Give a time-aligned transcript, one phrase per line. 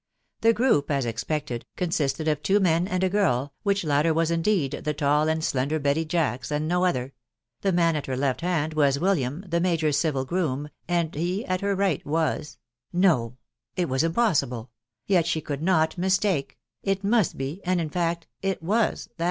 [0.41, 4.71] The group, as expected, consisted of two men *tid g girl, which htiet was indeed
[4.83, 7.13] the tan, sin& tenant T&WCc| Jacks, and no other;
[7.61, 11.61] the man, at her left hand w«aa William, the major's civil groom, and he at
[11.61, 12.57] her right was,..••
[12.99, 13.37] no,
[13.85, 14.63] & was impossible,.•
[15.05, 16.57] «•yet she could not mistake.....
[16.81, 19.19] it must be, and, in fact, it was that